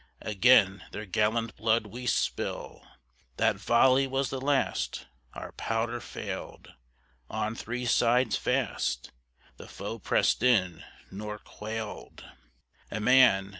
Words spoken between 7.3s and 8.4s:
three sides